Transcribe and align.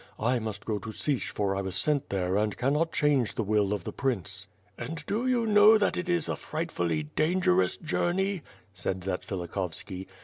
"I 0.19 0.39
must 0.39 0.65
go 0.65 0.79
to 0.79 0.91
Sich 0.91 1.29
for 1.29 1.55
I 1.55 1.61
was 1.61 1.75
sent 1.75 2.09
there 2.09 2.35
and 2.35 2.57
cannot 2.57 2.91
change 2.91 3.35
the 3.35 3.43
will 3.43 3.71
of 3.71 3.83
the 3.83 3.93
prince." 3.93 4.47
And 4.75 5.05
do 5.05 5.27
you 5.27 5.45
know 5.45 5.77
that 5.77 5.95
it 5.95 6.09
is 6.09 6.27
a 6.27 6.35
frightfully 6.35 7.03
dangerous 7.03 7.77
journey?" 7.77 8.41
said 8.73 9.01
Zatsvilikhovski. 9.01 10.07